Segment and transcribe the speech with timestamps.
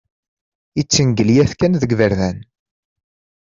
[0.81, 2.37] Ittengelyat kan deg iberdan.